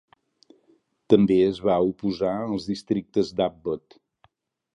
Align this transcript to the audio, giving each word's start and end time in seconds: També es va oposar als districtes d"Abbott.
També 1.13 1.37
es 1.49 1.59
va 1.67 1.75
oposar 1.91 2.33
als 2.47 2.67
districtes 2.73 3.31
d"Abbott. 3.41 4.01